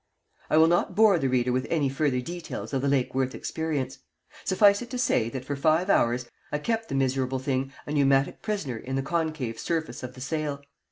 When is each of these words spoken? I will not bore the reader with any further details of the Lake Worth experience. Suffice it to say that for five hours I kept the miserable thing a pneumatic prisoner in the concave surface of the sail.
I 0.49 0.57
will 0.57 0.65
not 0.67 0.95
bore 0.95 1.19
the 1.19 1.29
reader 1.29 1.51
with 1.51 1.67
any 1.69 1.87
further 1.87 2.21
details 2.21 2.73
of 2.73 2.81
the 2.81 2.87
Lake 2.87 3.13
Worth 3.13 3.35
experience. 3.35 3.99
Suffice 4.43 4.81
it 4.81 4.89
to 4.89 4.97
say 4.97 5.29
that 5.29 5.45
for 5.45 5.55
five 5.55 5.91
hours 5.91 6.25
I 6.51 6.57
kept 6.57 6.89
the 6.89 6.95
miserable 6.95 7.37
thing 7.37 7.71
a 7.85 7.91
pneumatic 7.91 8.41
prisoner 8.41 8.77
in 8.77 8.95
the 8.95 9.03
concave 9.03 9.59
surface 9.59 10.01
of 10.01 10.15
the 10.15 10.21
sail. 10.21 10.61